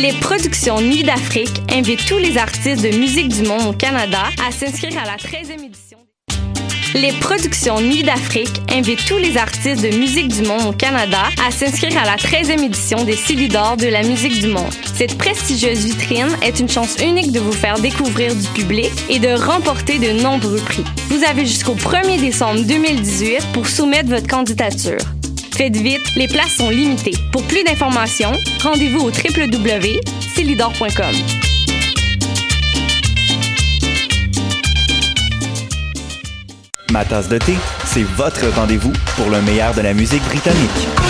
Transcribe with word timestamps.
Les 0.00 0.12
productions 0.14 0.80
Nuit 0.80 1.02
d'Afrique 1.02 1.60
invitent 1.70 2.06
tous 2.06 2.16
les 2.16 2.38
artistes 2.38 2.82
de 2.82 2.96
musique 2.96 3.28
du 3.28 3.42
monde 3.42 3.66
au 3.68 3.72
Canada 3.74 4.22
à 4.42 4.50
s'inscrire 4.50 4.98
à 4.98 5.04
la 5.04 5.16
13e 5.16 5.62
édition. 5.62 5.98
Les 6.94 7.12
productions 7.20 7.82
Nuit 7.82 8.02
d'Afrique 8.02 8.62
invitent 8.72 9.04
tous 9.06 9.18
les 9.18 9.36
artistes 9.36 9.82
de 9.82 9.94
musique 9.98 10.28
du 10.28 10.40
monde 10.40 10.68
au 10.68 10.72
Canada 10.72 11.24
à 11.46 11.50
s'inscrire 11.50 11.98
à 11.98 12.06
la 12.06 12.16
13e 12.16 12.64
édition 12.64 13.04
des 13.04 13.12
Silidor 13.12 13.76
de 13.76 13.88
la 13.88 14.02
musique 14.02 14.40
du 14.40 14.46
monde. 14.46 14.72
Cette 14.94 15.18
prestigieuse 15.18 15.84
vitrine 15.84 16.34
est 16.40 16.58
une 16.60 16.70
chance 16.70 16.96
unique 17.02 17.32
de 17.32 17.40
vous 17.40 17.52
faire 17.52 17.78
découvrir 17.78 18.34
du 18.34 18.48
public 18.54 18.90
et 19.10 19.18
de 19.18 19.28
remporter 19.28 19.98
de 19.98 20.12
nombreux 20.22 20.60
prix. 20.60 20.84
Vous 21.10 21.22
avez 21.24 21.44
jusqu'au 21.44 21.74
1er 21.74 22.18
décembre 22.18 22.62
2018 22.62 23.48
pour 23.52 23.66
soumettre 23.66 24.08
votre 24.08 24.28
candidature. 24.28 24.96
Faites 25.60 25.76
vite, 25.76 26.16
les 26.16 26.26
places 26.26 26.56
sont 26.56 26.70
limitées. 26.70 27.12
Pour 27.32 27.42
plus 27.42 27.62
d'informations, 27.62 28.32
rendez-vous 28.62 29.00
au 29.00 29.10
www.silidor.com. 29.10 31.14
Ma 36.90 37.04
tasse 37.04 37.28
de 37.28 37.36
thé, 37.36 37.56
c'est 37.84 38.04
votre 38.04 38.48
rendez-vous 38.56 38.94
pour 39.18 39.28
le 39.28 39.42
meilleur 39.42 39.74
de 39.74 39.82
la 39.82 39.92
musique 39.92 40.22
britannique. 40.22 41.09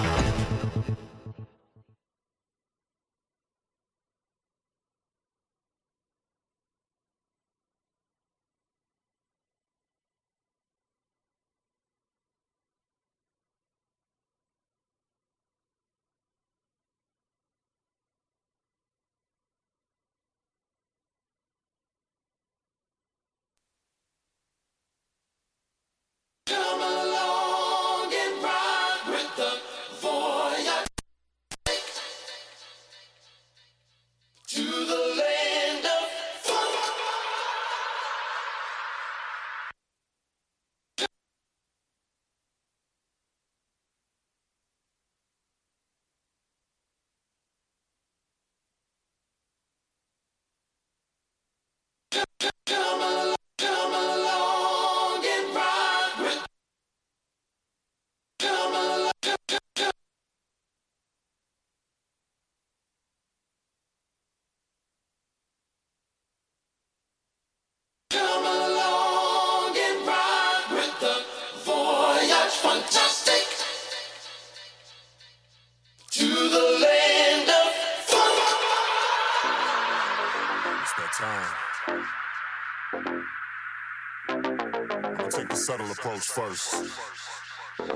first. 86.31 86.75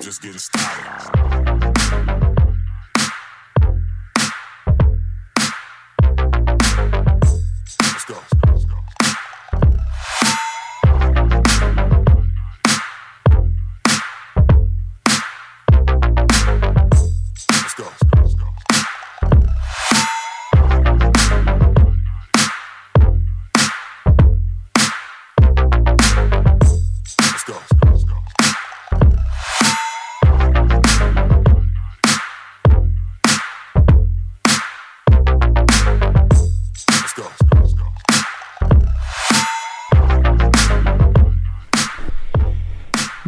Just 0.01 0.21
getting 0.21 0.39
started. 0.39 2.24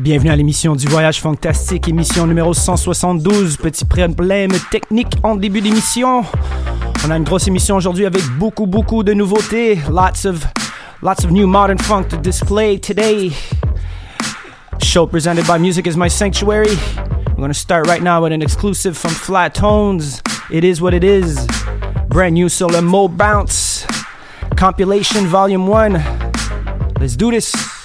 Bienvenue 0.08 0.30
à 0.30 0.38
l'émission 0.38 0.74
du 0.74 0.88
Voyage 0.88 1.20
Fantastique, 1.20 1.90
émission 1.90 2.26
numéro 2.26 2.54
172. 2.54 3.58
Petit 3.58 3.84
problème 3.84 4.52
technique 4.72 5.12
en 5.22 5.36
début 5.36 5.60
d'émission. 5.60 6.24
On 7.06 7.12
a 7.12 7.18
une 7.18 7.26
grosse 7.26 7.46
émission 7.50 7.76
aujourd'hui 7.76 8.06
avec 8.06 8.24
beaucoup, 8.40 8.68
beaucoup 8.68 9.04
de 9.04 9.12
nouveautés. 9.12 9.78
Lots 9.90 10.26
of, 10.26 10.48
lots 11.04 11.26
of 11.26 11.32
new 11.32 11.46
modern 11.46 11.78
funk 11.78 12.04
to 12.04 12.16
display 12.16 12.80
today. 12.80 13.34
Show 14.82 15.08
presented 15.08 15.46
by 15.46 15.60
Music 15.60 15.86
is 15.86 15.98
My 15.98 16.10
Sanctuary. 16.10 16.78
We're 17.36 17.42
gonna 17.42 17.54
start 17.54 17.86
right 17.88 18.02
now 18.02 18.24
with 18.24 18.32
an 18.32 18.42
exclusive 18.42 18.98
from 18.98 19.12
Flat 19.12 19.54
Tones. 19.56 20.22
It 20.50 20.64
is 20.64 20.80
what 20.80 20.94
it 20.94 21.04
is. 21.04 21.46
Brand 22.08 22.36
new 22.36 22.48
le 22.62 22.82
Mo 22.82 23.10
Bounce. 23.10 23.86
Compilation 24.56 25.26
Volume 25.26 25.68
1. 25.68 26.02
Let's 26.98 27.18
do 27.18 27.30
this. 27.30 27.77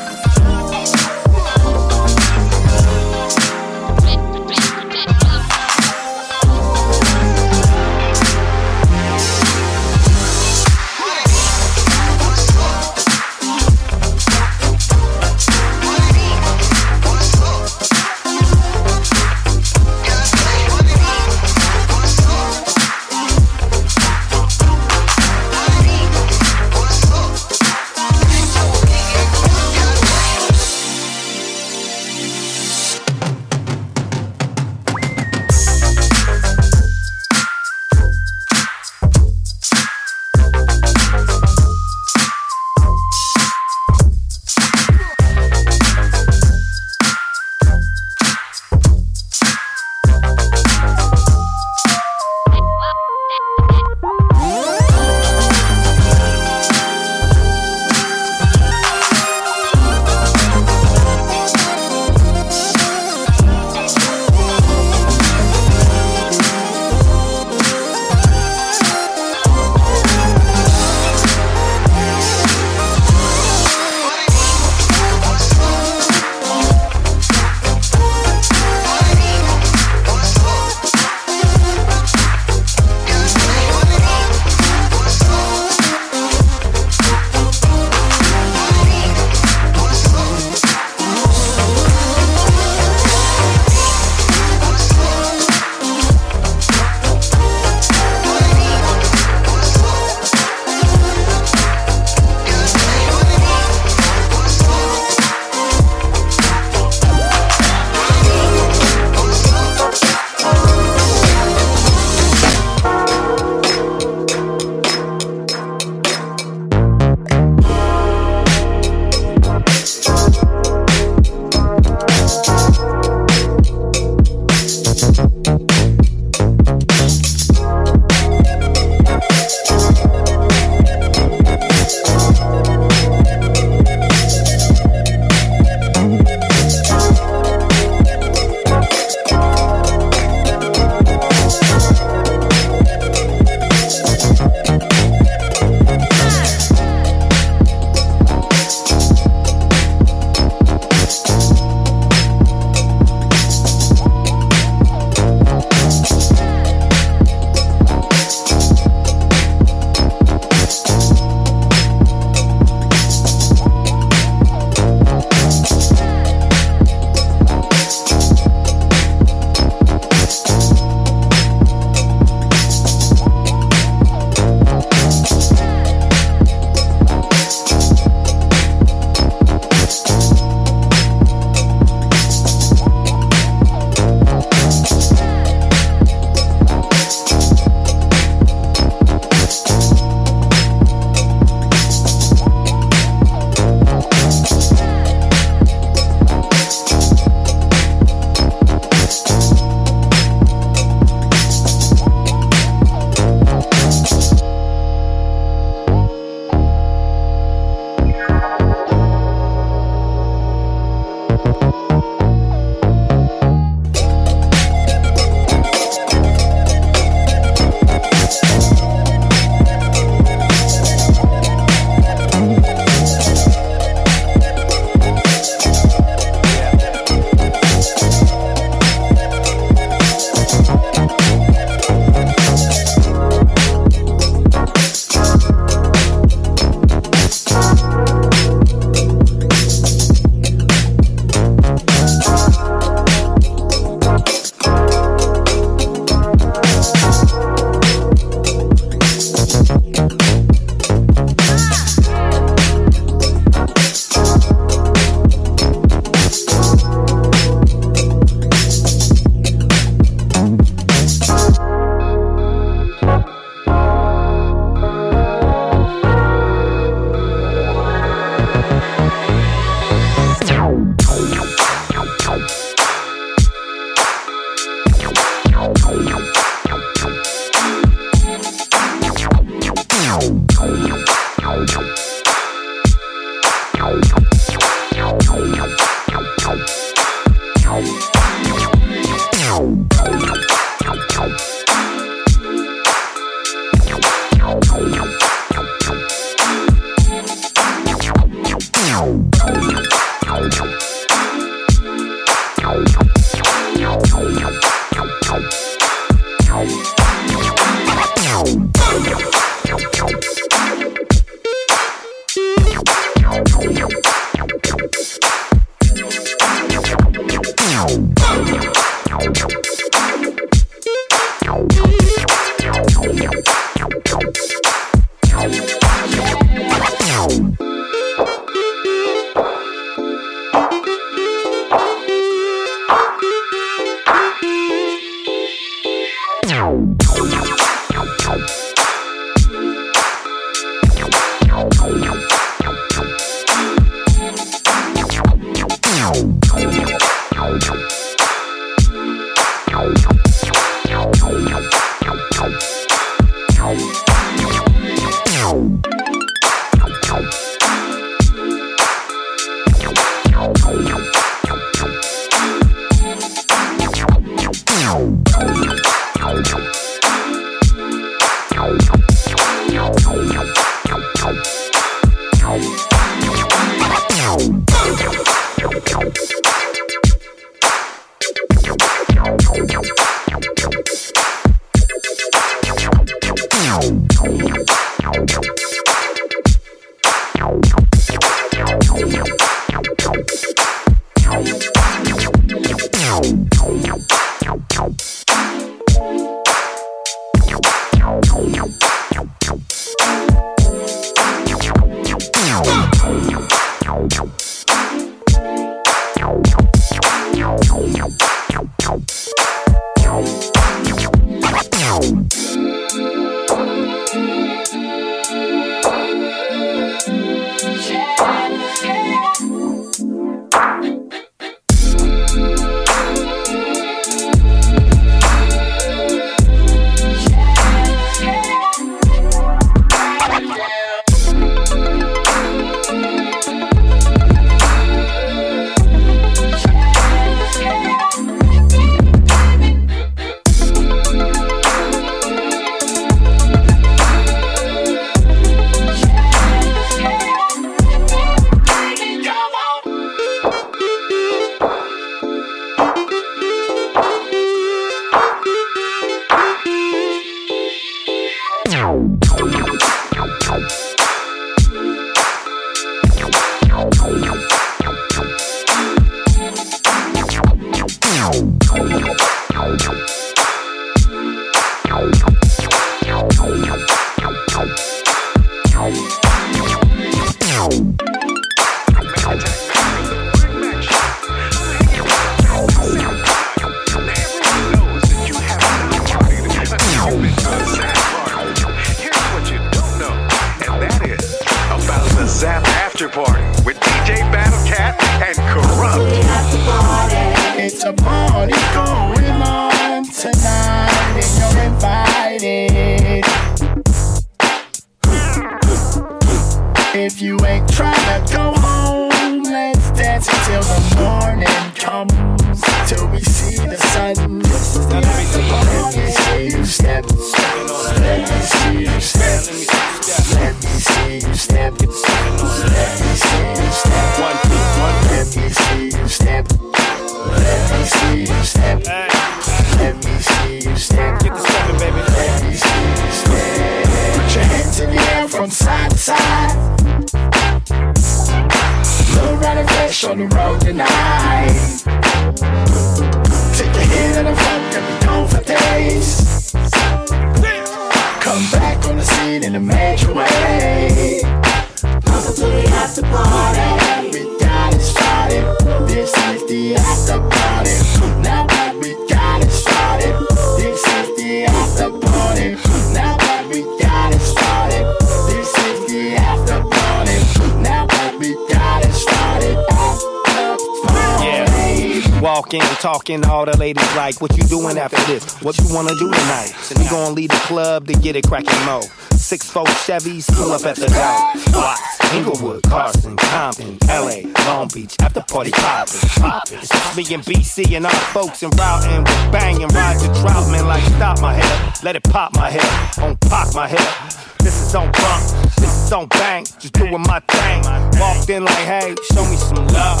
Talking, 572.60 573.24
all 573.26 573.44
the 573.46 573.56
ladies 573.56 573.96
like, 573.96 574.20
what 574.20 574.36
you 574.36 574.42
doing 574.44 574.76
after 574.76 575.00
this? 575.04 575.40
What 575.42 575.56
you 575.58 575.72
wanna 575.74 575.94
do 575.94 576.10
tonight? 576.10 576.52
We 576.76 576.88
gon' 576.88 577.14
leave 577.14 577.30
the 577.30 577.42
club 577.46 577.86
to 577.86 577.94
get 577.94 578.16
it 578.16 578.26
crackin' 578.26 578.66
mo. 578.66 578.82
Six 579.16 579.50
four 579.50 579.64
Chevys 579.64 580.26
pull 580.34 580.52
up 580.52 580.64
at 580.66 580.76
the 580.76 580.88
door. 580.88 581.58
Watts, 581.58 582.14
Inglewood, 582.14 582.62
Carson, 582.64 583.16
Compton, 583.16 583.78
LA, 583.88 584.28
Long 584.46 584.68
Beach, 584.68 584.96
after 585.00 585.22
party 585.22 585.50
poppin', 585.52 586.00
poppin'. 586.20 586.58
Me 586.96 587.14
and 587.14 587.24
BC 587.24 587.76
and 587.76 587.86
our 587.86 587.92
folks 588.12 588.42
and 588.42 588.52
routin', 588.58 589.04
bangin', 589.32 589.68
ride 589.68 589.98
the 590.00 590.08
Troutman 590.20 590.66
like 590.66 590.82
stop 590.84 591.20
my 591.20 591.34
head, 591.34 591.84
let 591.84 591.96
it 591.96 592.02
pop 592.04 592.34
my 592.34 592.50
head, 592.50 592.98
on 593.02 593.16
pop 593.16 593.54
my 593.54 593.68
head. 593.68 594.31
This 594.42 594.60
is 594.60 594.74
on 594.74 594.90
bump, 594.92 595.22
this 595.56 595.72
is 595.72 595.88
don't 595.88 596.10
bang, 596.10 596.44
just 596.58 596.72
doing 596.72 597.02
my 597.02 597.20
thing. 597.20 597.62
Walked 598.00 598.28
in 598.28 598.44
like, 598.44 598.66
hey, 598.66 598.94
show 599.12 599.24
me 599.24 599.36
some 599.36 599.66
love. 599.68 600.00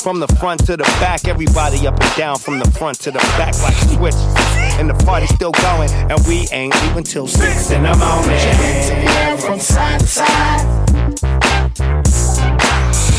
From 0.00 0.20
the 0.20 0.28
front 0.38 0.64
to 0.66 0.76
the 0.76 0.84
back, 1.00 1.26
everybody 1.26 1.86
up 1.88 2.00
and 2.00 2.14
down. 2.16 2.38
From 2.38 2.60
the 2.60 2.70
front 2.70 3.00
to 3.00 3.10
the 3.10 3.18
back, 3.36 3.60
like 3.62 3.74
a 3.74 3.88
switch. 3.96 4.14
And 4.78 4.88
the 4.88 4.94
party's 5.04 5.34
still 5.34 5.50
going, 5.50 5.90
and 5.90 6.24
we 6.28 6.46
ain't 6.52 6.80
leaving 6.82 7.02
till 7.02 7.26
six 7.26 7.70
in 7.72 7.82
the 7.82 7.96
morning. 7.96 9.38
From 9.38 9.58
side 9.58 10.00
to 10.00 10.06
side. 10.06 10.62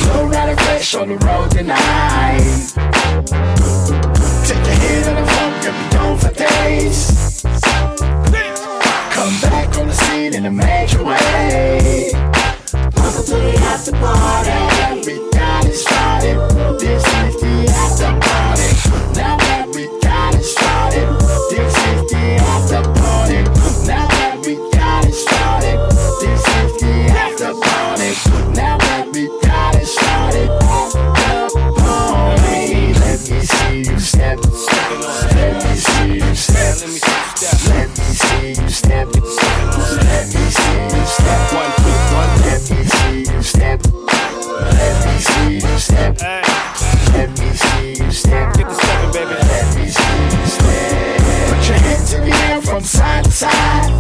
Low 0.08 0.26
rider 0.28 0.56
fresh 0.62 0.96
on 0.96 1.10
the 1.10 1.18
road 1.18 1.52
tonight. 1.52 2.72
Take 4.48 4.64
the 4.64 4.76
hit 4.80 5.08
of 5.08 5.16
the 5.18 5.26
funk 5.34 5.66
and 5.66 5.76
be 5.76 5.98
gone 5.98 6.18
for 6.18 6.32
days. 6.32 7.27
Come 9.28 9.42
back 9.42 9.78
on 9.78 9.88
the 9.88 9.94
scene 9.94 10.34
in 10.36 10.46
a 10.46 10.50
major 10.50 11.04
way. 11.04 12.12
Welcome 12.14 13.26
to 13.26 13.36
the 13.36 13.60
after 13.60 13.92
party. 13.92 15.06
We 15.06 15.30
got 15.32 15.66
me 45.18 45.24
see 45.24 45.54
you 45.56 45.80
step. 45.80 46.22
Let 46.22 47.30
me 47.40 47.50
see 47.52 48.04
you 48.04 48.12
step. 48.12 48.54
get 48.54 48.68
the 48.70 49.10
baby. 49.14 49.34
Let 49.34 49.76
me 49.76 49.88
see 49.88 50.38
you 50.38 50.46
step. 50.46 51.50
Put 51.50 51.68
your 51.68 51.78
hands 51.78 52.14
in 52.14 52.30
the 52.30 52.36
air 52.50 52.62
from 52.62 52.84
side 52.84 53.24
to 53.26 53.32
side. 53.32 53.92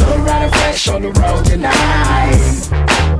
Low 0.00 0.18
rider 0.18 0.50
fresh 0.56 0.88
on 0.88 1.02
the 1.02 1.12
road 1.12 1.46
tonight. 1.46 3.17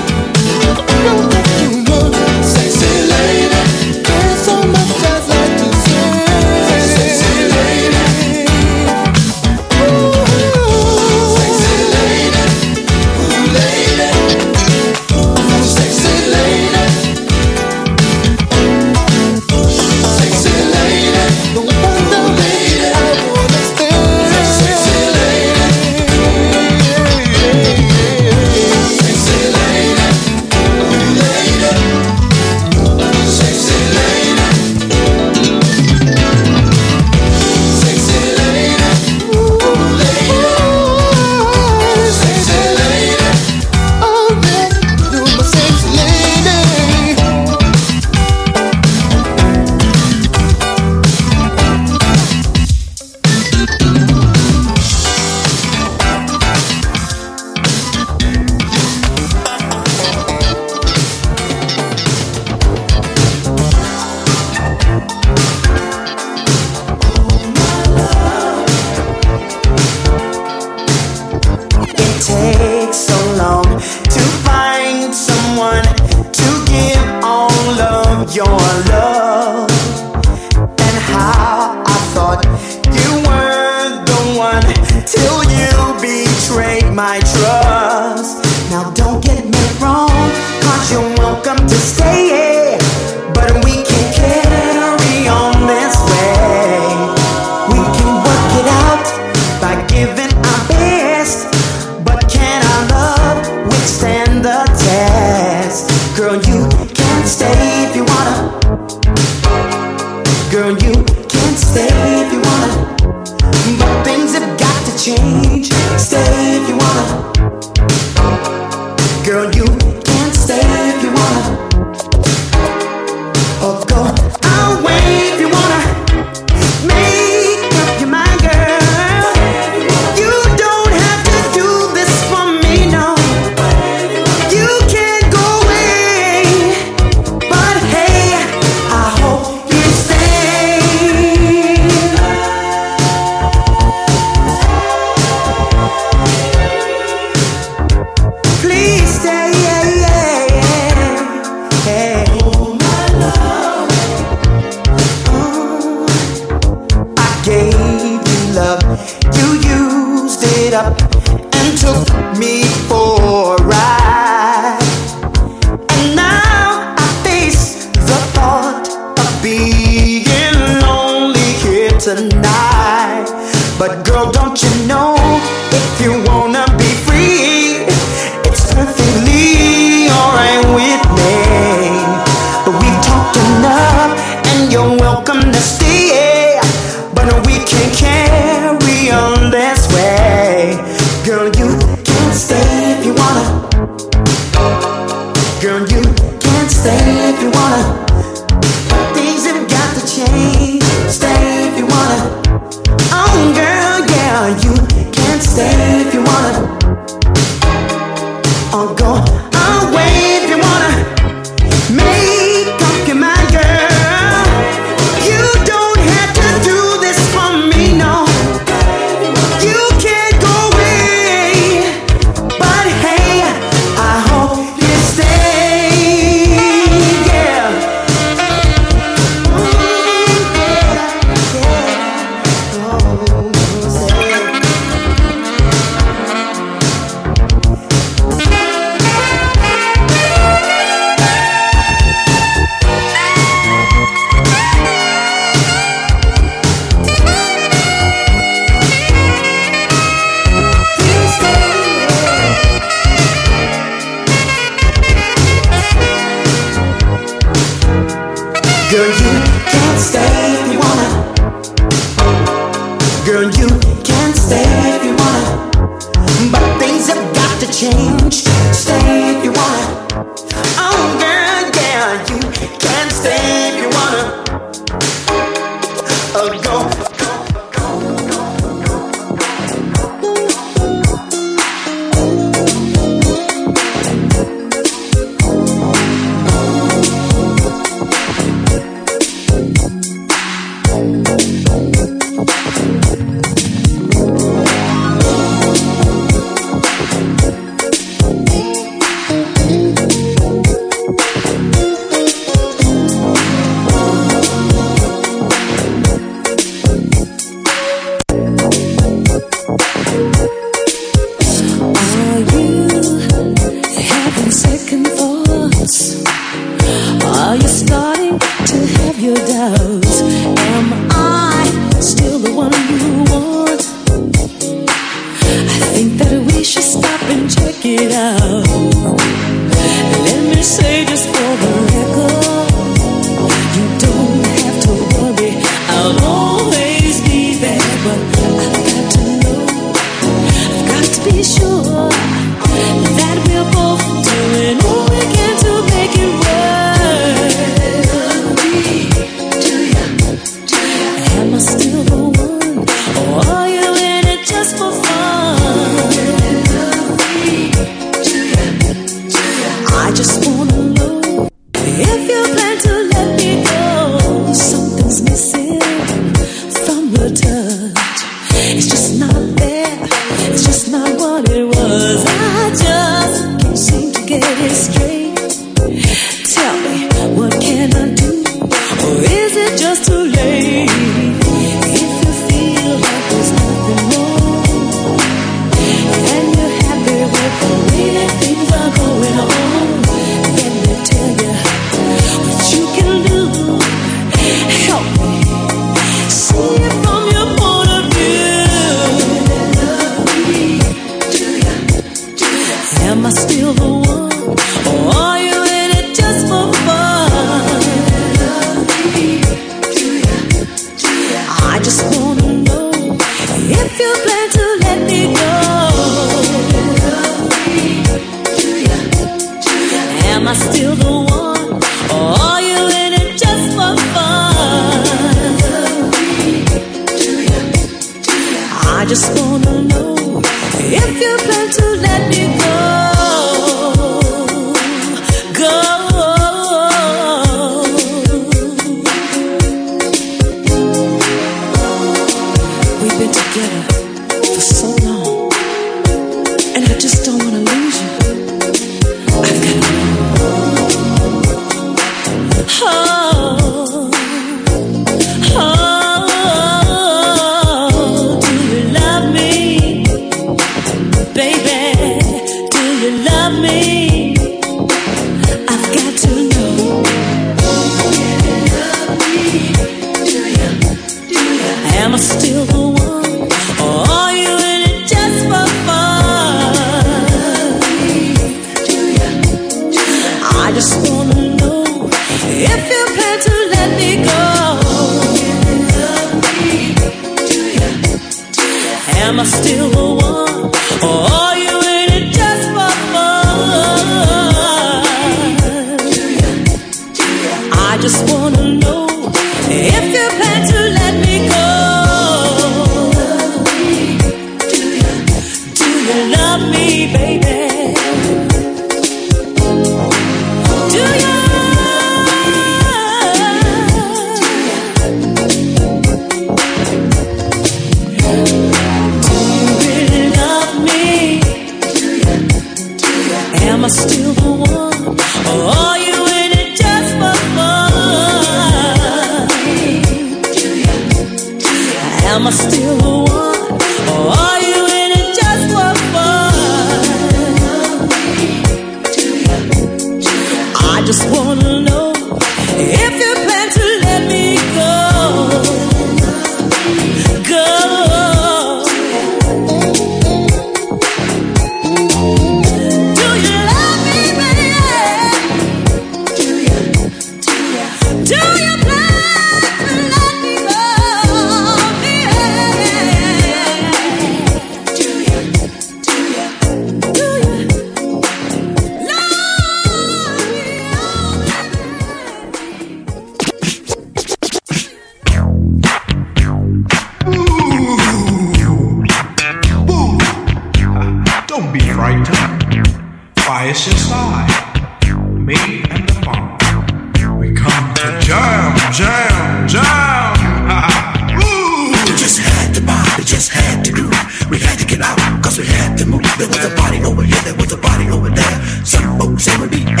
would 599.61 599.69
be 599.69 600.00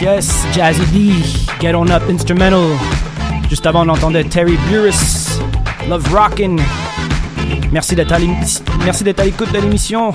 Yes. 0.00 0.46
Jazzy 0.52 0.86
D, 0.92 1.12
Get 1.60 1.74
On 1.74 1.88
Up 1.90 2.02
Instrumental. 2.08 2.78
Juste 3.48 3.66
avant, 3.66 3.84
on 3.84 3.88
entendait 3.88 4.22
Terry 4.22 4.56
Burris, 4.70 5.40
Love 5.88 6.14
Rockin'. 6.14 6.60
Merci 7.72 7.96
d'être 7.96 8.12
à 8.12 8.18
l'écoute 8.18 9.52
de 9.52 9.58
l'émission. 9.58 10.14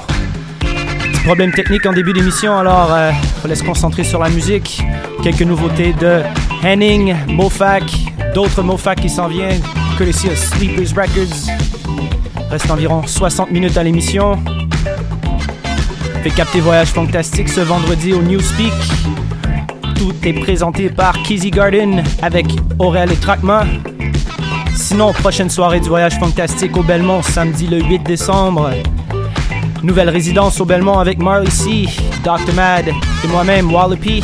Petit 0.59 1.21
problème 1.25 1.51
technique 1.51 1.85
en 1.85 1.91
début 1.91 2.13
d'émission, 2.13 2.57
alors 2.57 2.93
euh, 2.93 3.11
fallait 3.41 3.55
se 3.55 3.63
concentrer 3.63 4.05
sur 4.05 4.19
la 4.19 4.29
musique. 4.29 4.81
Quelques 5.21 5.41
nouveautés 5.41 5.91
de 5.93 6.21
Henning, 6.63 7.15
Mofac, 7.27 7.83
d'autres 8.33 8.61
Mofac 8.63 9.01
qui 9.01 9.09
s'en 9.09 9.27
viennent, 9.27 9.61
courtesy 9.97 10.29
Sleepers 10.33 10.95
Records. 10.95 11.51
Reste 12.49 12.71
environ 12.71 13.05
60 13.05 13.51
minutes 13.51 13.77
à 13.77 13.83
l'émission. 13.83 14.39
Fait 16.23 16.29
capter 16.29 16.61
Voyage 16.61 16.89
Fantastique 16.89 17.49
ce 17.49 17.59
vendredi 17.59 18.13
au 18.13 18.21
Newspeak. 18.21 18.71
Tout 20.03 20.27
est 20.27 20.33
présenté 20.33 20.89
par 20.89 21.23
Kizzy 21.23 21.49
Garden 21.49 22.03
avec 22.21 22.47
Aurel 22.77 23.09
et 23.09 23.15
Trackma. 23.15 23.63
Sinon, 24.75 25.13
prochaine 25.13 25.49
soirée 25.49 25.79
du 25.79 25.87
Voyage 25.87 26.19
Fantastique 26.19 26.75
au 26.75 26.83
Belmont, 26.83 27.21
samedi 27.21 27.67
le 27.67 27.81
8 27.81 27.99
décembre. 27.99 28.71
Nouvelle 29.81 30.09
résidence 30.09 30.59
au 30.59 30.65
Belmont 30.65 30.99
avec 30.99 31.19
Marley 31.19 31.49
C, 31.49 31.85
Dr. 32.21 32.53
Mad 32.53 32.89
et 32.89 33.27
moi-même, 33.29 33.73
Wallopy. 33.73 34.21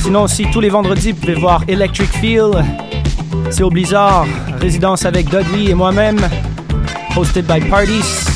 Sinon 0.00 0.22
aussi, 0.22 0.46
tous 0.52 0.60
les 0.60 0.68
vendredis, 0.68 1.10
vous 1.10 1.18
pouvez 1.18 1.34
voir 1.34 1.64
Electric 1.66 2.10
Feel. 2.20 2.52
C'est 3.50 3.64
au 3.64 3.70
Blizzard. 3.70 4.26
Résidence 4.60 5.04
avec 5.06 5.28
Dudley 5.28 5.70
et 5.70 5.74
moi-même. 5.74 6.20
Hosted 7.16 7.46
by 7.46 7.58
Parties. 7.68 8.28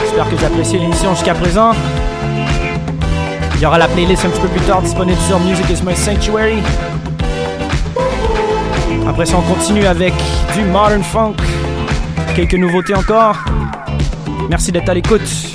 J'espère 0.00 0.30
que 0.30 0.36
vous 0.36 0.44
appréciez 0.46 0.78
l'émission 0.78 1.14
jusqu'à 1.14 1.34
présent. 1.34 1.72
Y 3.64 3.66
aura 3.66 3.78
la 3.78 3.88
playlist 3.88 4.26
un 4.26 4.28
petit 4.28 4.42
peu 4.42 4.48
plus 4.48 4.60
tard 4.66 4.82
disponible 4.82 5.18
sur 5.26 5.40
Music 5.40 5.64
is 5.70 5.82
My 5.82 5.96
Sanctuary. 5.96 6.58
Après 9.08 9.24
ça, 9.24 9.38
on 9.38 9.54
continue 9.54 9.86
avec 9.86 10.12
du 10.54 10.64
modern 10.64 11.02
funk. 11.02 11.36
Quelques 12.36 12.56
nouveautés 12.56 12.94
encore. 12.94 13.42
Merci 14.50 14.70
d'être 14.70 14.90
à 14.90 14.92
l'écoute. 14.92 15.53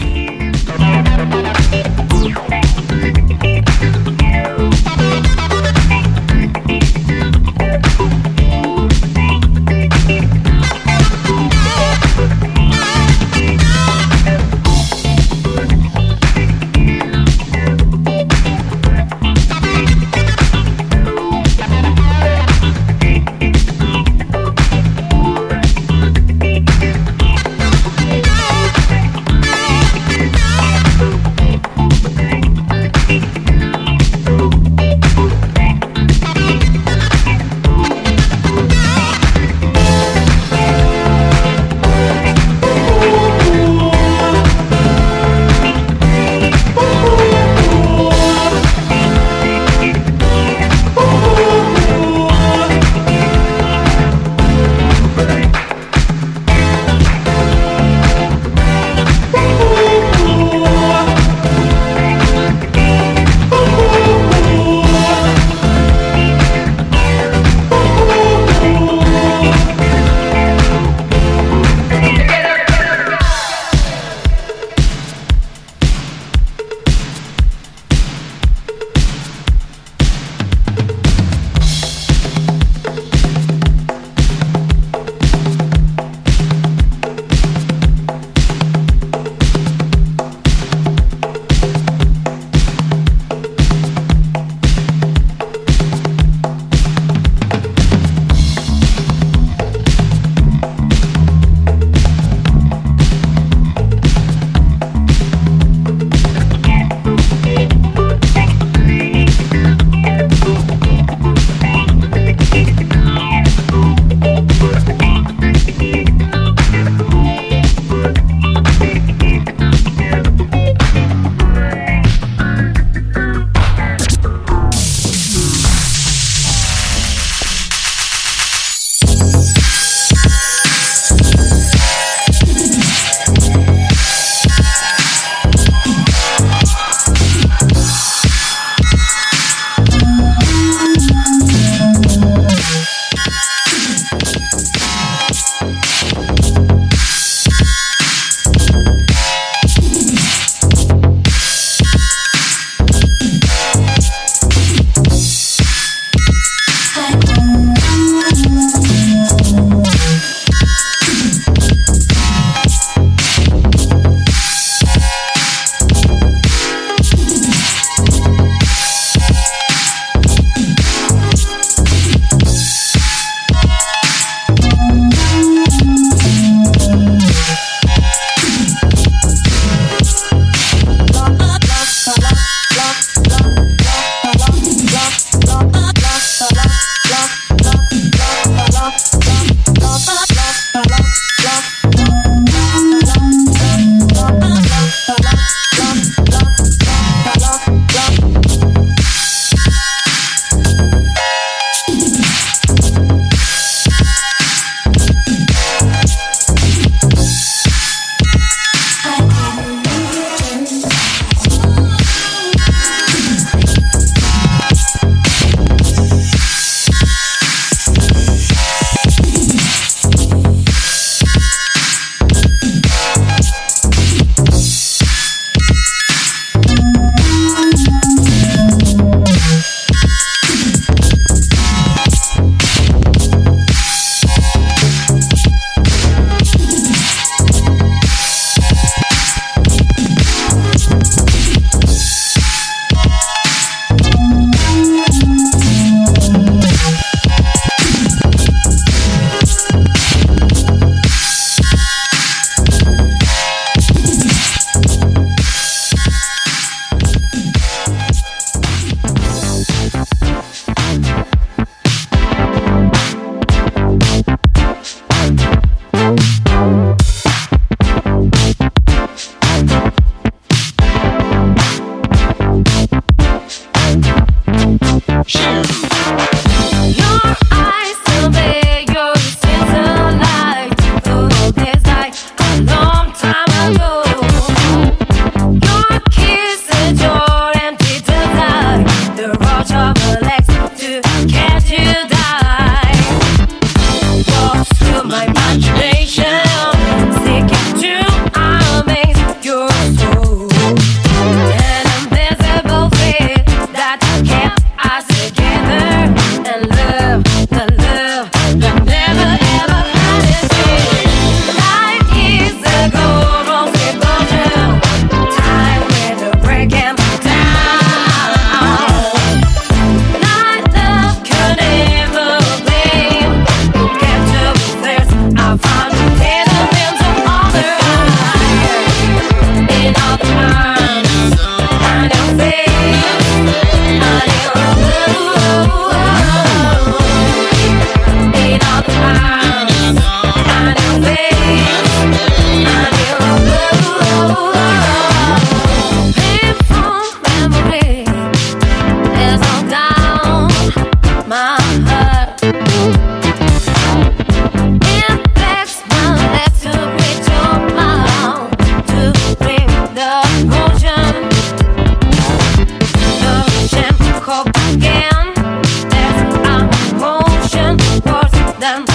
Да. 368.60 368.89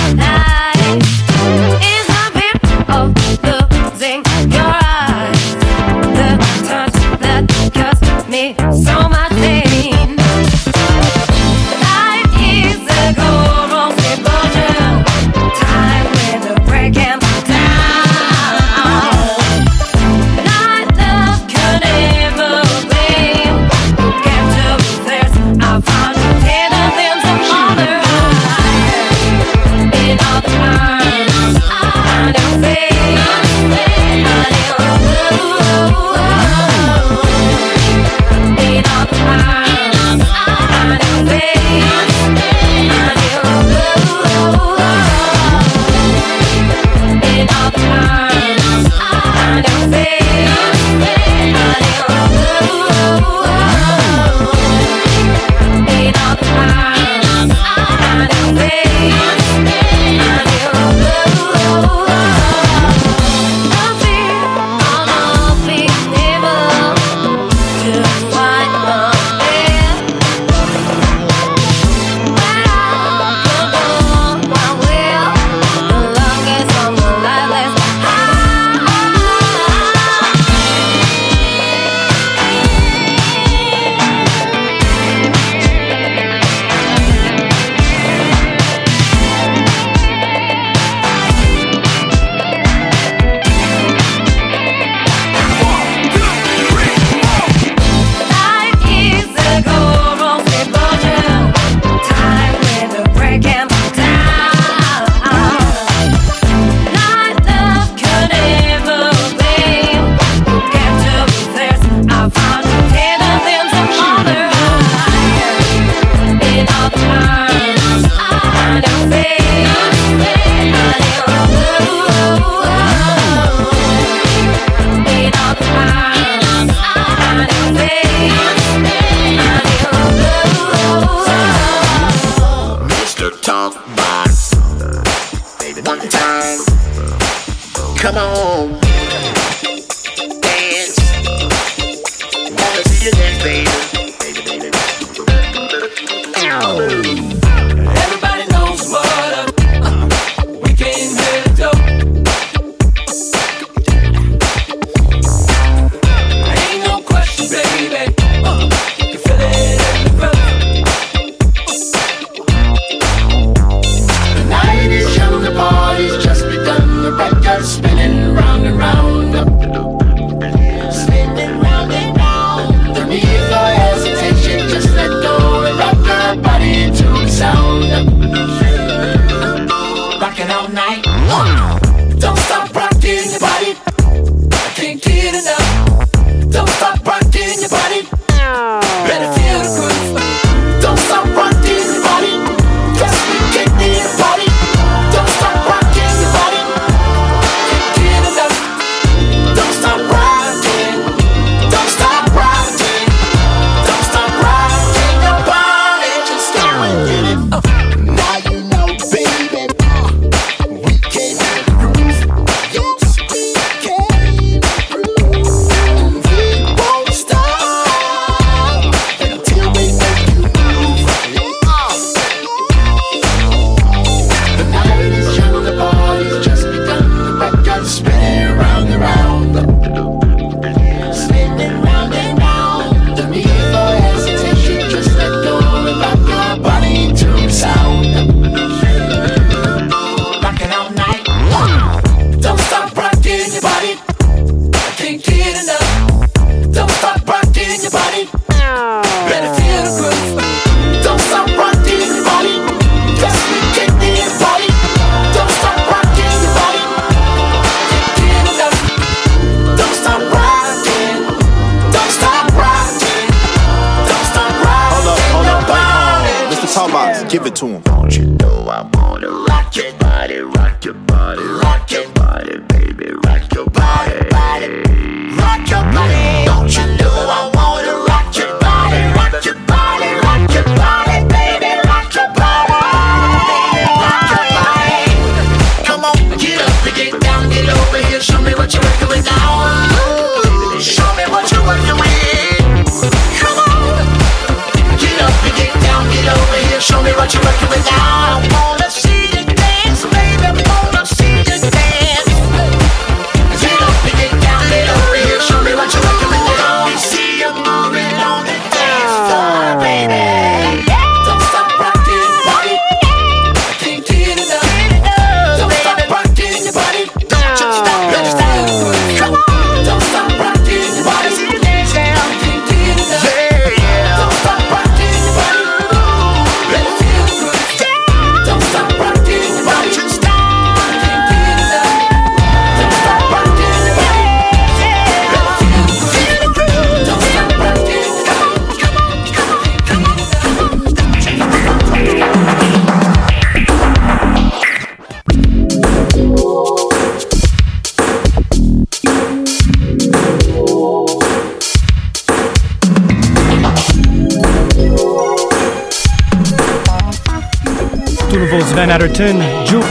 Juke, 359.65 359.85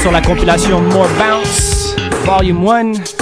sur 0.00 0.12
la 0.12 0.22
compilation 0.22 0.80
More 0.80 1.08
Bounce, 1.18 1.96
Volume 2.24 2.68
1. 2.68 3.21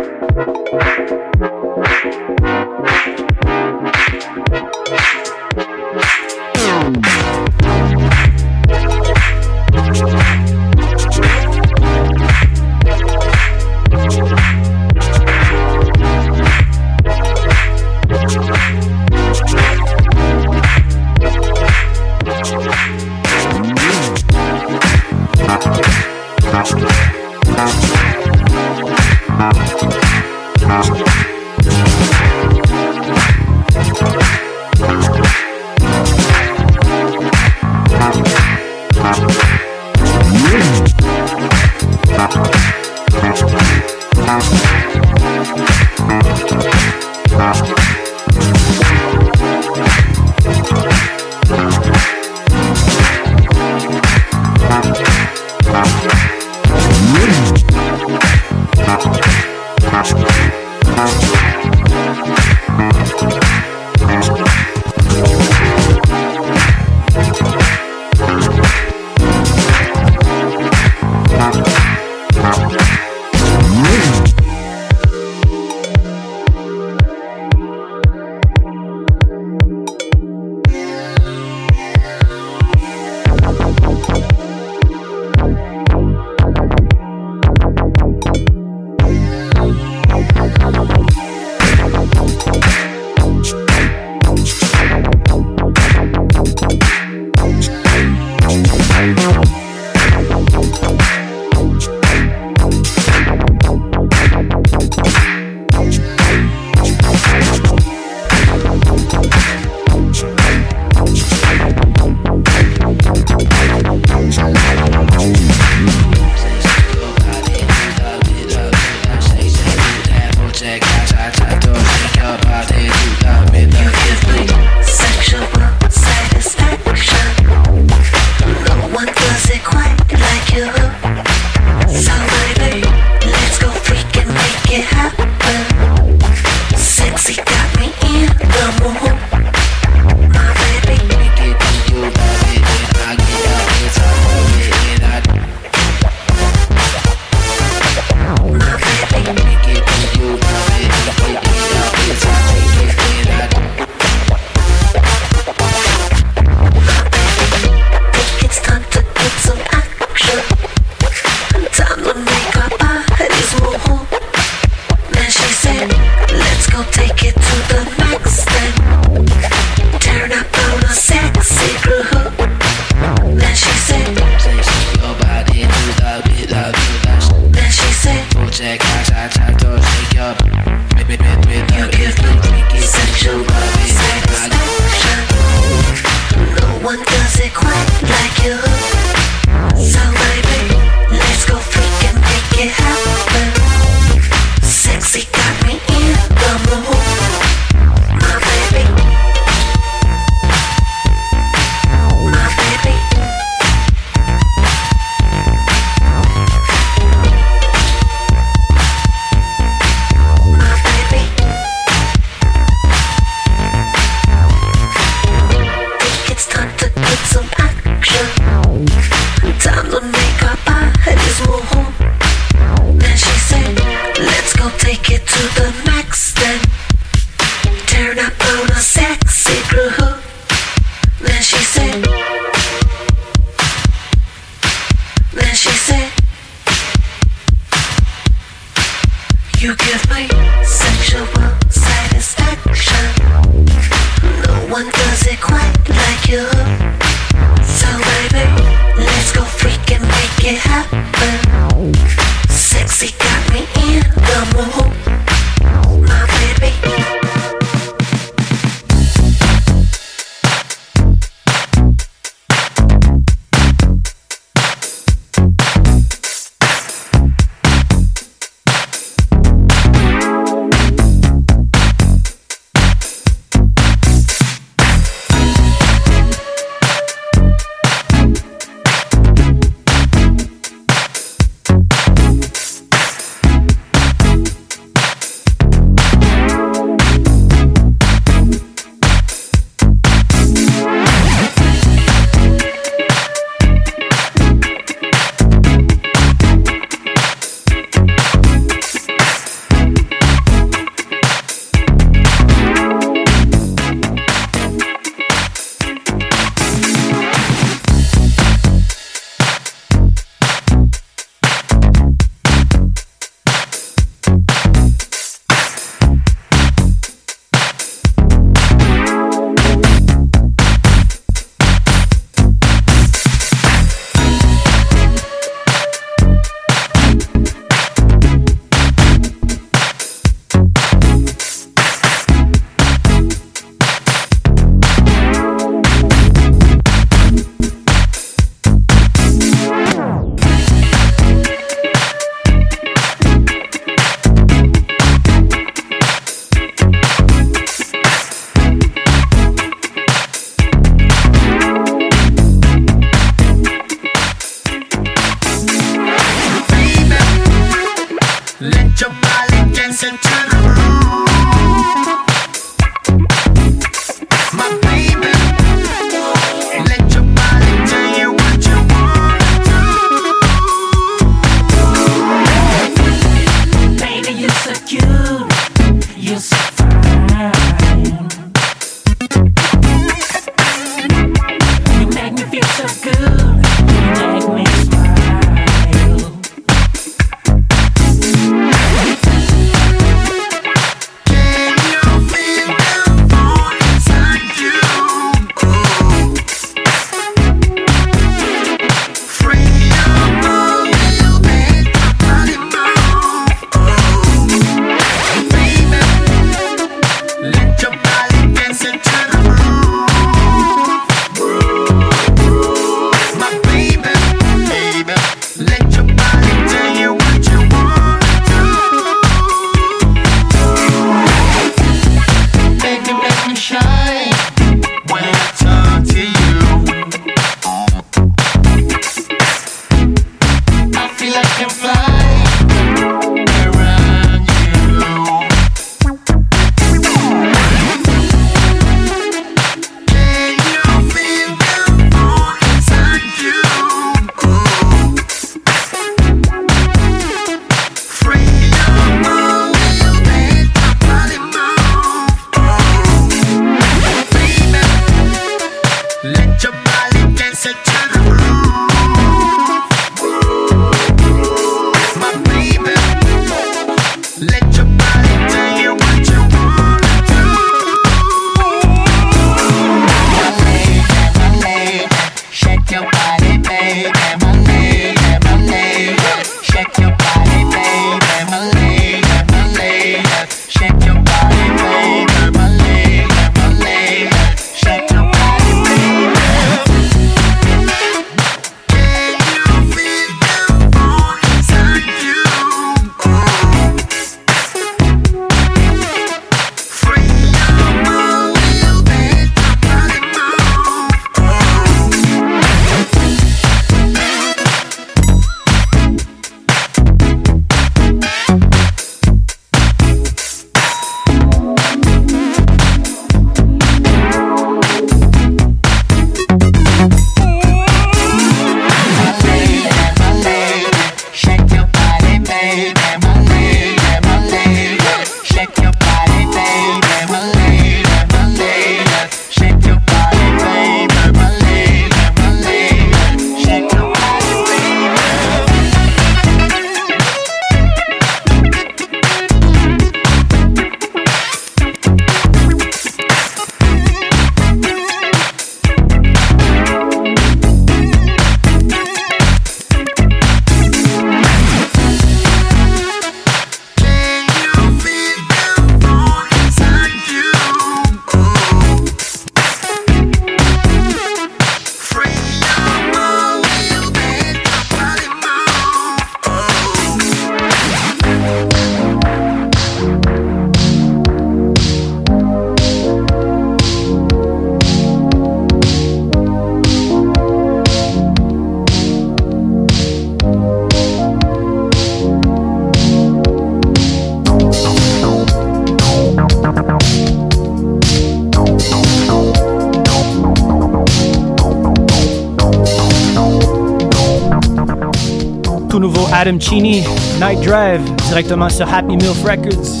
Directement 598.31 598.69
sur 598.69 598.87
Happy 598.87 599.17
Milk 599.17 599.43
Records. 599.43 600.00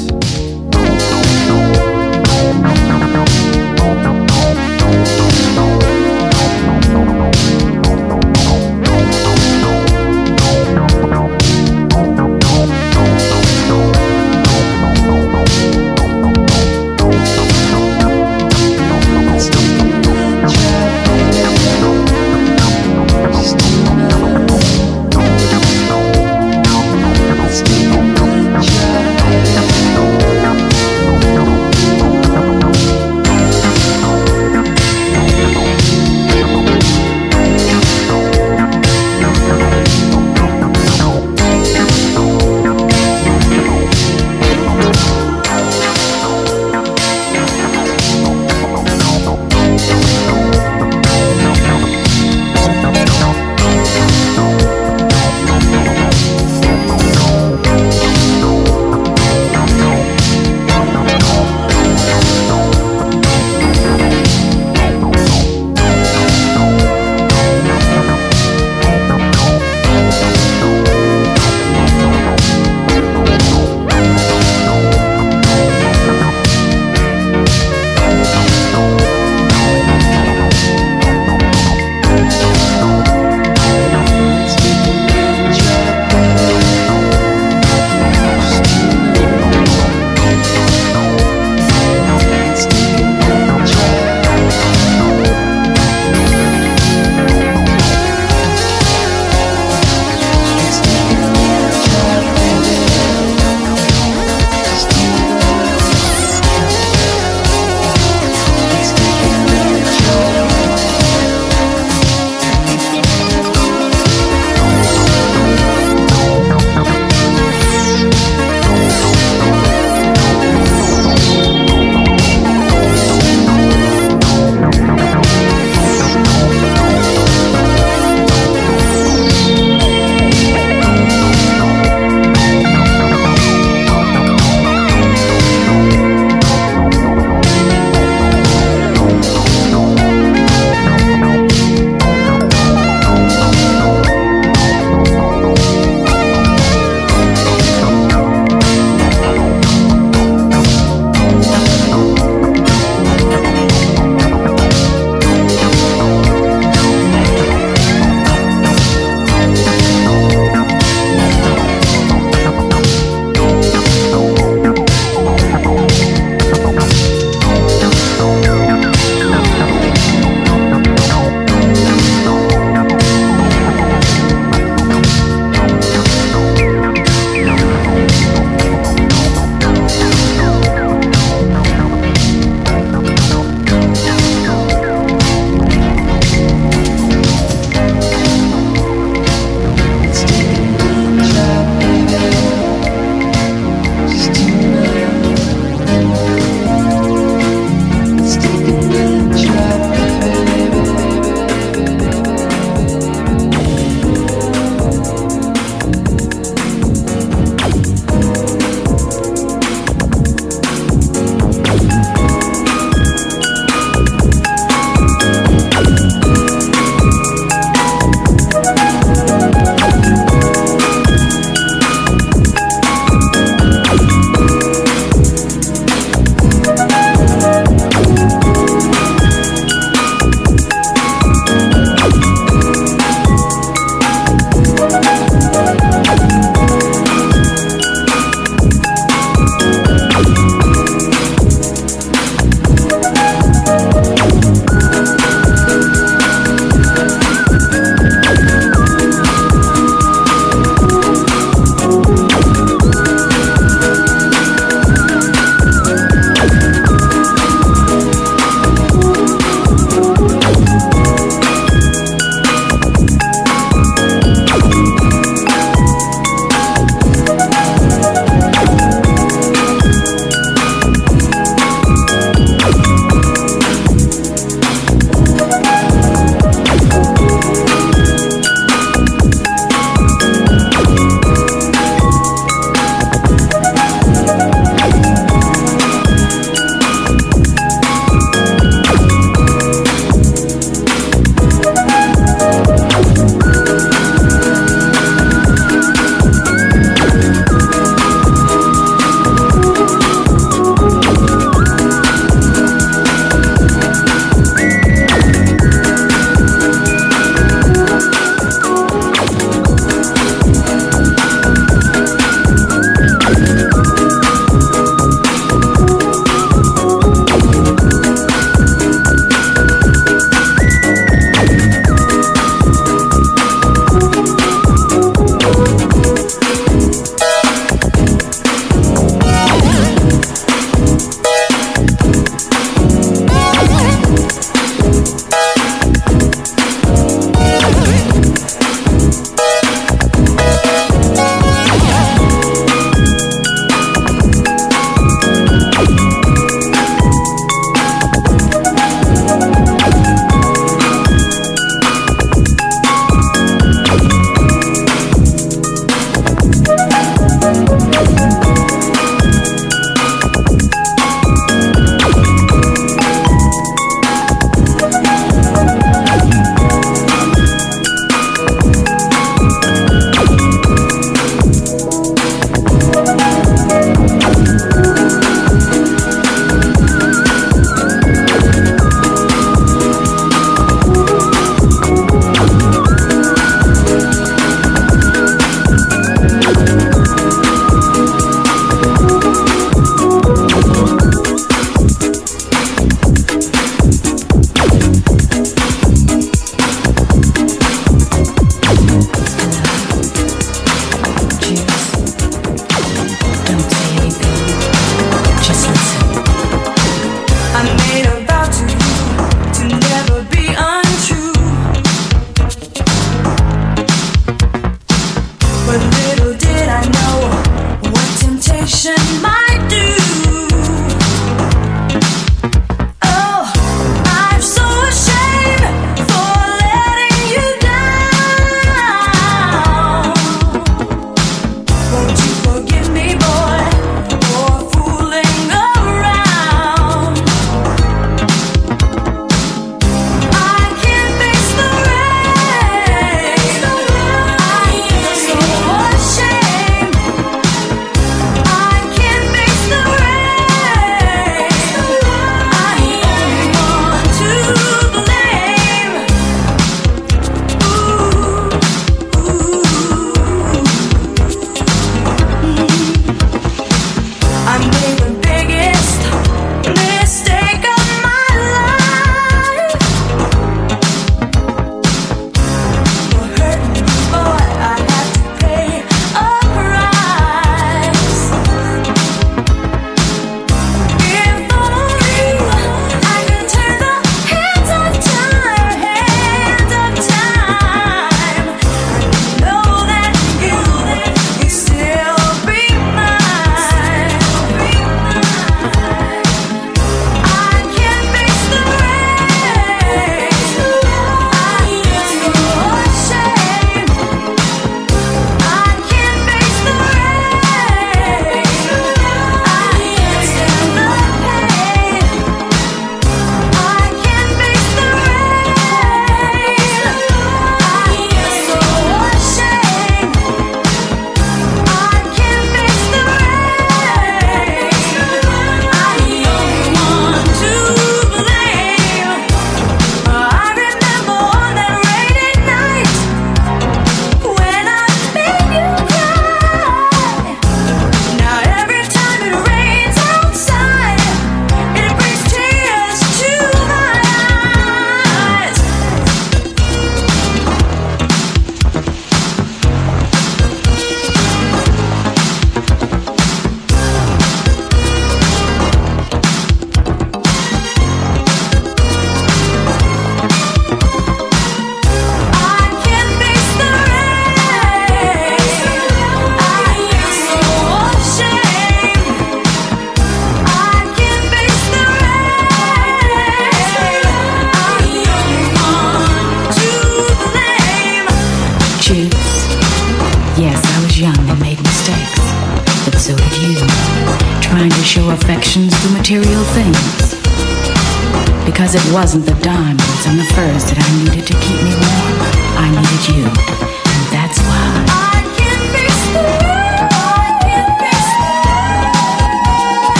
Because 588.71 588.87
it 588.87 588.93
wasn't 588.93 589.25
the 589.25 589.33
diamonds 589.33 589.50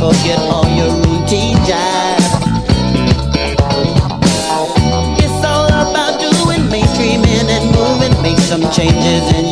forget 0.00 0.38
all 0.48 0.64
your 0.80 0.88
routine 1.04 1.60
jobs. 1.68 2.24
It's 5.20 5.44
all 5.44 5.68
about 5.68 6.16
doing 6.18 6.64
mainstreaming 6.72 7.46
and 7.52 7.66
moving, 7.76 8.16
make 8.22 8.38
some 8.38 8.62
changes 8.72 9.24
in 9.36 9.49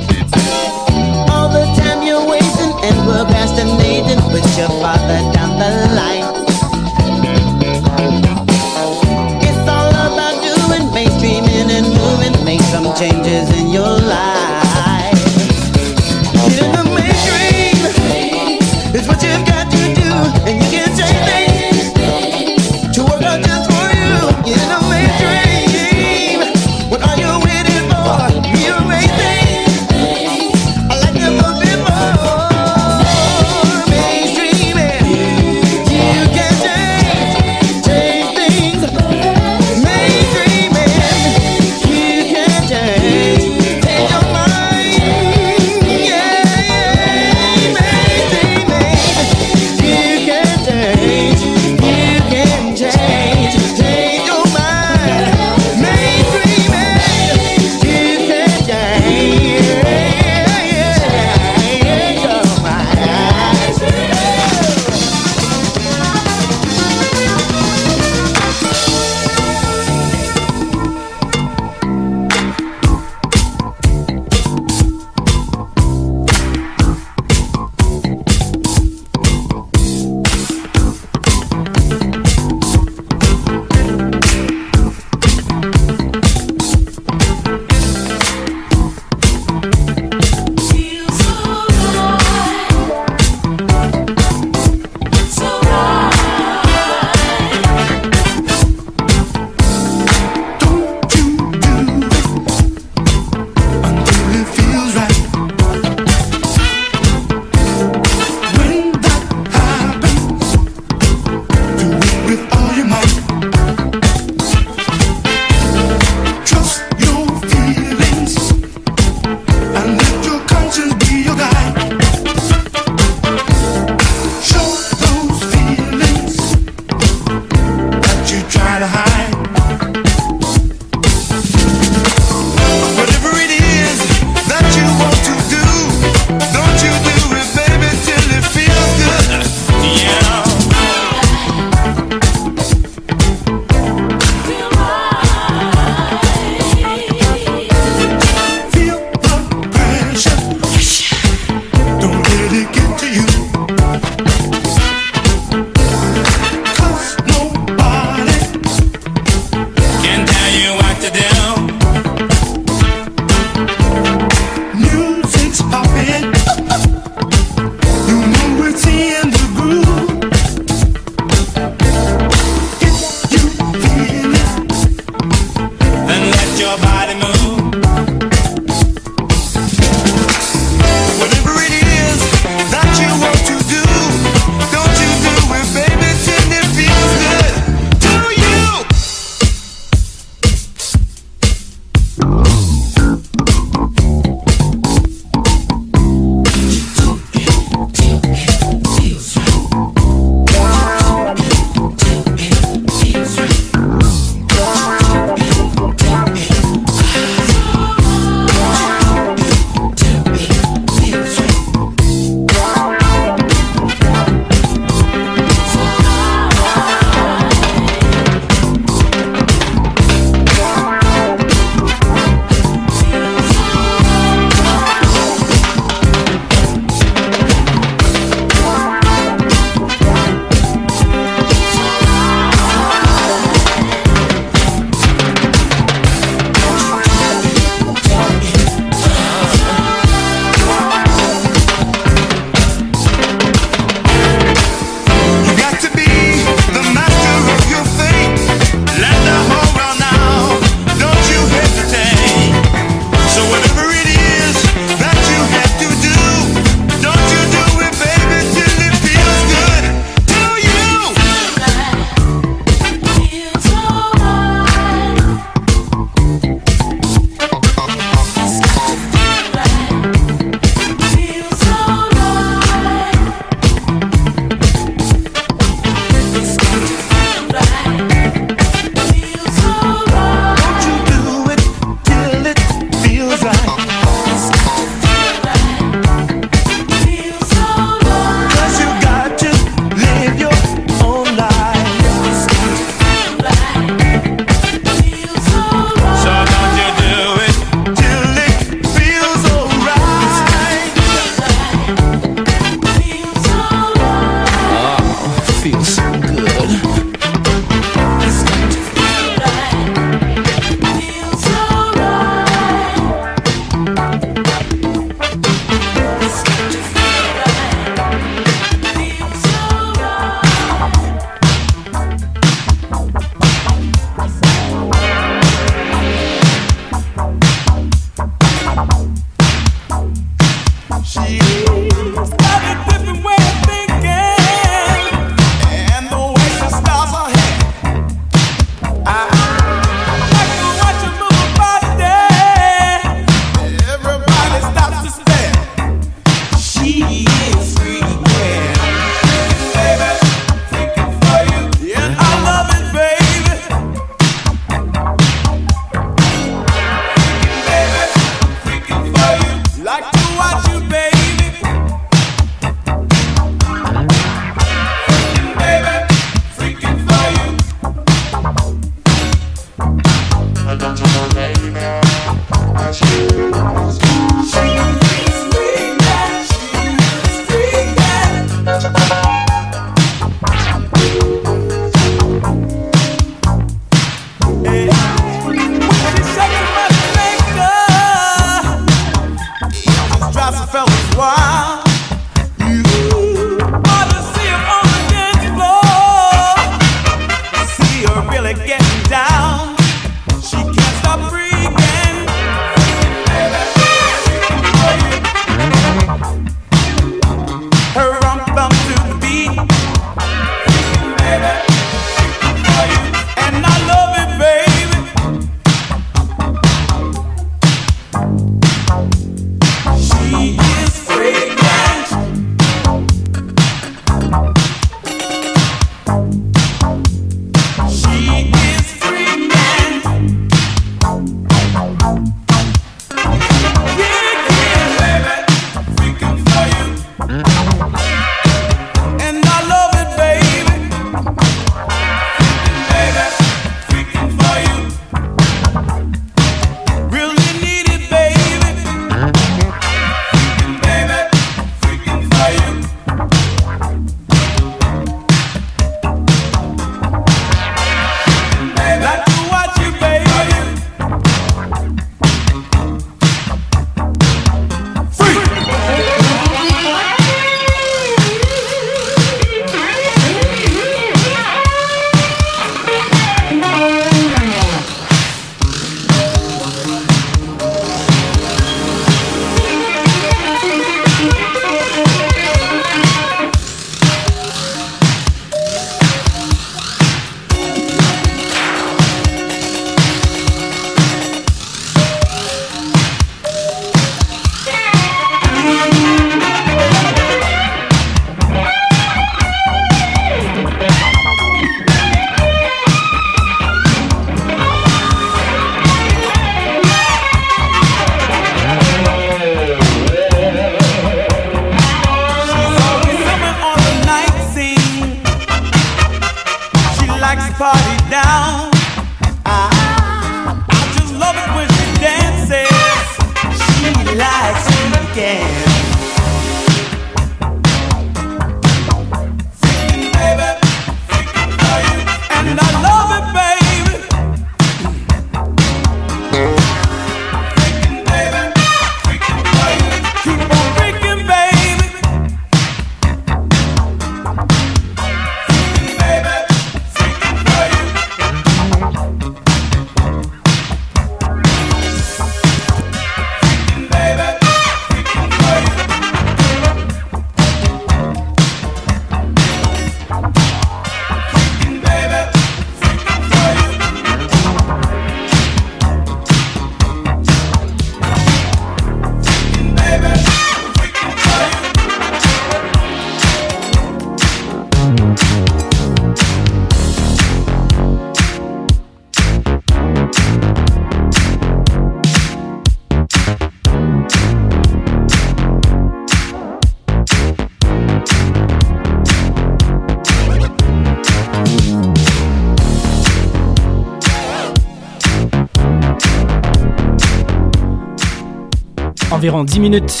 environ 599.22 599.44
10 599.44 599.60
minutes 599.60 600.00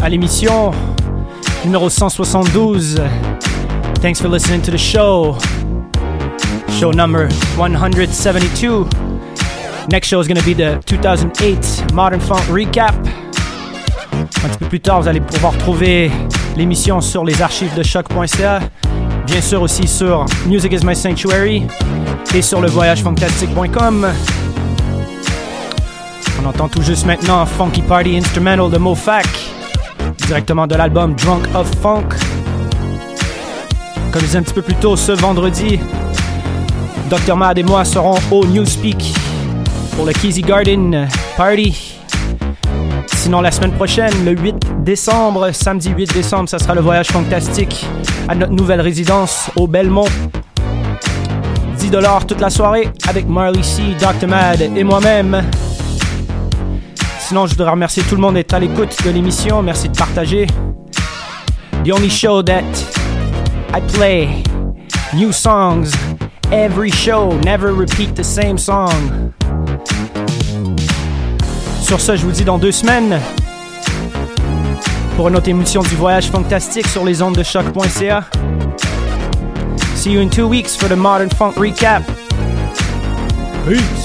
à 0.00 0.08
l'émission 0.08 0.70
numéro 1.64 1.90
172. 1.90 3.00
Thanks 4.00 4.20
for 4.20 4.28
listening 4.28 4.62
to 4.62 4.70
the 4.70 4.78
show. 4.78 5.36
Show 6.78 6.92
number 6.92 7.28
172. 7.56 8.86
Next 9.90 10.06
show 10.06 10.20
is 10.20 10.28
going 10.28 10.38
to 10.38 10.44
be 10.44 10.54
the 10.54 10.78
2008 10.86 11.92
Modern 11.94 12.20
Funk 12.20 12.44
Recap. 12.48 12.94
Un 14.12 14.48
petit 14.48 14.58
peu 14.58 14.66
plus 14.66 14.80
tard, 14.80 15.02
vous 15.02 15.08
allez 15.08 15.20
pouvoir 15.20 15.58
trouver 15.58 16.08
l'émission 16.56 17.00
sur 17.00 17.24
les 17.24 17.42
archives 17.42 17.74
de 17.74 17.82
choc.ca. 17.82 18.60
Bien 19.26 19.40
sûr 19.40 19.62
aussi 19.62 19.88
sur 19.88 20.26
Music 20.46 20.72
is 20.72 20.86
My 20.86 20.94
Sanctuary 20.94 21.64
et 22.32 22.42
sur 22.42 22.60
le 22.60 22.68
voyagefantastique.com. 22.68 24.06
Entend 26.50 26.66
tout 26.66 26.82
juste 26.82 27.06
maintenant 27.06 27.46
Funky 27.46 27.80
Party 27.80 28.16
Instrumental 28.16 28.68
de 28.72 28.76
Mofac, 28.76 29.24
directement 30.26 30.66
de 30.66 30.74
l'album 30.74 31.14
Drunk 31.14 31.44
of 31.54 31.70
Funk. 31.80 32.08
Comme 34.10 34.20
je 34.20 34.26
disais 34.26 34.38
un 34.38 34.42
petit 34.42 34.54
peu 34.54 34.62
plus 34.62 34.74
tôt, 34.74 34.96
ce 34.96 35.12
vendredi, 35.12 35.78
Dr. 37.08 37.36
Mad 37.36 37.56
et 37.56 37.62
moi 37.62 37.84
serons 37.84 38.16
au 38.32 38.44
Newspeak 38.44 39.14
pour 39.94 40.06
le 40.06 40.12
Keezy 40.12 40.42
Garden 40.42 41.06
Party. 41.36 41.94
Sinon, 43.14 43.42
la 43.42 43.52
semaine 43.52 43.72
prochaine, 43.72 44.24
le 44.24 44.32
8 44.32 44.56
décembre, 44.80 45.52
samedi 45.52 45.90
8 45.90 46.12
décembre, 46.12 46.48
ça 46.48 46.58
sera 46.58 46.74
le 46.74 46.80
voyage 46.80 47.06
fantastique 47.06 47.86
à 48.28 48.34
notre 48.34 48.52
nouvelle 48.52 48.80
résidence 48.80 49.52
au 49.54 49.68
Belmont. 49.68 50.08
10 51.78 51.90
dollars 51.90 52.26
toute 52.26 52.40
la 52.40 52.50
soirée 52.50 52.88
avec 53.08 53.28
Marley 53.28 53.62
C, 53.62 53.82
Dr. 54.00 54.26
Mad 54.26 54.60
et 54.60 54.82
moi-même. 54.82 55.44
Sinon, 57.30 57.46
je 57.46 57.52
voudrais 57.52 57.70
remercier 57.70 58.02
tout 58.02 58.16
le 58.16 58.20
monde 58.20 58.34
d'être 58.34 58.54
à 58.54 58.58
l'écoute 58.58 58.92
de 59.04 59.10
l'émission. 59.10 59.62
Merci 59.62 59.88
de 59.88 59.96
partager. 59.96 60.48
The 61.84 61.92
only 61.92 62.10
show 62.10 62.42
that 62.42 62.64
I 63.72 63.80
play 63.92 64.42
new 65.14 65.30
songs 65.30 65.92
every 66.50 66.90
show, 66.90 67.38
never 67.44 67.72
repeat 67.72 68.16
the 68.16 68.24
same 68.24 68.58
song. 68.58 69.30
Sur 71.80 72.00
ce, 72.00 72.16
je 72.16 72.26
vous 72.26 72.32
dis 72.32 72.42
dans 72.42 72.58
deux 72.58 72.72
semaines 72.72 73.20
pour 75.14 75.28
une 75.28 75.36
autre 75.36 75.48
émission 75.48 75.82
du 75.82 75.94
Voyage 75.94 76.32
Fantastique 76.32 76.88
sur 76.88 77.04
les 77.04 77.22
ondes 77.22 77.36
de 77.36 77.44
choc.ca. 77.44 78.24
See 79.94 80.10
you 80.10 80.20
in 80.20 80.30
two 80.30 80.48
weeks 80.48 80.74
for 80.74 80.88
the 80.88 80.96
Modern 80.96 81.30
Funk 81.30 81.52
Recap. 81.56 82.02
Peace. 83.68 83.99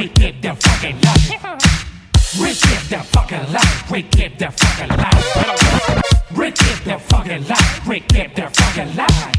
We 0.00 0.08
keep 0.08 0.40
the 0.40 0.54
fucking 0.54 0.98
life. 1.02 1.28
We 2.40 2.54
keep 2.54 2.88
the 2.88 3.00
fucking 3.12 3.52
life. 3.52 3.90
We 3.90 4.02
keep 4.02 4.38
the 4.38 4.50
fucking 4.50 4.88
life. 4.96 5.36
We 6.34 6.50
keep 6.52 6.84
the 6.84 6.98
fucking 6.98 7.46
life. 7.46 7.86
We 7.86 8.00
keep 8.00 8.34
the 8.34 8.48
fucking 8.48 8.96
life. 8.96 9.36